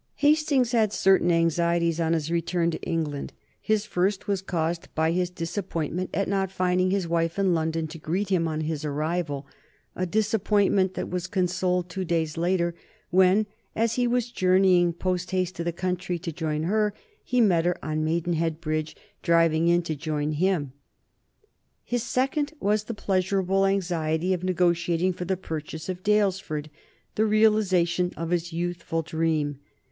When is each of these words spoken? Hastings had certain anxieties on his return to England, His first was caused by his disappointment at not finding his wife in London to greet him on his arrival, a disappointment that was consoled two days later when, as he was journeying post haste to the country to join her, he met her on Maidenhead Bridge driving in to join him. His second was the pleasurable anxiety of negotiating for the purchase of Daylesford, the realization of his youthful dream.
Hastings 0.15 0.71
had 0.71 0.91
certain 0.93 1.31
anxieties 1.31 1.99
on 1.99 2.13
his 2.13 2.31
return 2.31 2.71
to 2.71 2.81
England, 2.81 3.33
His 3.61 3.85
first 3.85 4.27
was 4.27 4.41
caused 4.41 4.87
by 4.95 5.11
his 5.11 5.29
disappointment 5.29 6.09
at 6.11 6.27
not 6.27 6.49
finding 6.49 6.89
his 6.89 7.07
wife 7.07 7.37
in 7.37 7.53
London 7.53 7.85
to 7.89 7.99
greet 7.99 8.29
him 8.29 8.47
on 8.47 8.61
his 8.61 8.83
arrival, 8.83 9.45
a 9.95 10.07
disappointment 10.07 10.95
that 10.95 11.11
was 11.11 11.27
consoled 11.27 11.87
two 11.87 12.03
days 12.03 12.35
later 12.35 12.73
when, 13.11 13.45
as 13.75 13.93
he 13.93 14.07
was 14.07 14.31
journeying 14.31 14.91
post 14.91 15.29
haste 15.29 15.53
to 15.57 15.63
the 15.63 15.71
country 15.71 16.17
to 16.17 16.31
join 16.31 16.63
her, 16.63 16.95
he 17.23 17.39
met 17.39 17.65
her 17.65 17.77
on 17.85 18.03
Maidenhead 18.03 18.59
Bridge 18.59 18.95
driving 19.21 19.67
in 19.67 19.83
to 19.83 19.95
join 19.95 20.31
him. 20.31 20.73
His 21.83 22.01
second 22.01 22.53
was 22.59 22.85
the 22.85 22.95
pleasurable 22.95 23.67
anxiety 23.67 24.33
of 24.33 24.43
negotiating 24.43 25.13
for 25.13 25.25
the 25.25 25.37
purchase 25.37 25.89
of 25.89 26.01
Daylesford, 26.01 26.71
the 27.13 27.25
realization 27.27 28.11
of 28.17 28.31
his 28.31 28.51
youthful 28.51 29.03
dream. 29.03 29.59